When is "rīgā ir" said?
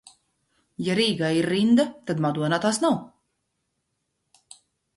0.99-1.47